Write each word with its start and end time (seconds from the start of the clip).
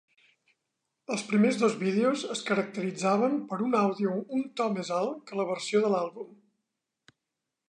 Els 1.15 1.25
primers 1.31 1.59
dos 1.63 1.75
vídeos 1.81 2.23
es 2.37 2.41
caracteritzaven 2.49 3.37
per 3.53 3.61
un 3.69 3.79
àudio 3.83 4.17
un 4.39 4.45
to 4.61 4.71
més 4.79 4.93
alt 5.01 5.25
que 5.29 5.41
la 5.43 5.51
versió 5.55 5.87
de 5.87 5.97
l'àlbum. 5.97 6.35